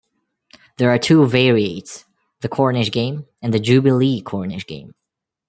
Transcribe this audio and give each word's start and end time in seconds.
There 0.77 0.89
are 0.89 0.97
two 0.97 1.19
variates, 1.27 2.05
the 2.39 2.49
Cornish 2.49 2.89
Game 2.89 3.27
and 3.39 3.53
the 3.53 3.59
Jubilee 3.59 4.23
Cornish 4.23 4.65
Game. 4.65 4.95